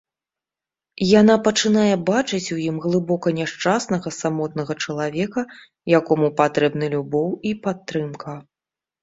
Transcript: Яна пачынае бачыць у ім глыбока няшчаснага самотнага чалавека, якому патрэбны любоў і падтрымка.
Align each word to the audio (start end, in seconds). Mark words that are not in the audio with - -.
Яна 1.07 1.33
пачынае 1.47 1.91
бачыць 2.09 2.53
у 2.55 2.57
ім 2.69 2.79
глыбока 2.85 3.33
няшчаснага 3.41 4.09
самотнага 4.21 4.73
чалавека, 4.87 5.41
якому 5.99 6.33
патрэбны 6.41 6.91
любоў 6.97 7.29
і 7.53 7.55
падтрымка. 7.69 8.33